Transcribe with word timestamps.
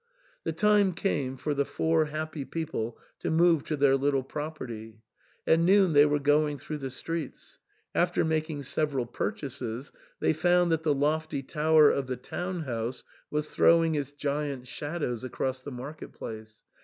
The 0.45 0.51
time 0.51 0.93
came 0.95 1.37
for 1.37 1.53
the 1.53 1.63
four 1.63 2.05
happy 2.05 2.43
people 2.43 2.97
to 3.19 3.29
move 3.29 3.63
to 3.65 3.77
their 3.77 3.95
little 3.95 4.23
property. 4.23 4.97
At 5.45 5.59
noon 5.59 5.93
they 5.93 6.07
were 6.07 6.17
going 6.17 6.57
through 6.57 6.79
the 6.79 6.89
streets. 6.89 7.59
After 7.93 8.25
making 8.25 8.63
several 8.63 9.05
purchases 9.05 9.91
they 10.19 10.33
found 10.33 10.71
that 10.71 10.81
the 10.81 10.95
lofty 10.95 11.43
tower 11.43 11.91
of 11.91 12.07
the 12.07 12.17
town 12.17 12.61
house 12.63 13.03
was 13.29 13.51
throwing 13.51 13.93
its 13.93 14.11
giant 14.11 14.67
shadows 14.67 15.23
across 15.23 15.61
the 15.61 15.69
market 15.69 16.13
place. 16.13 16.63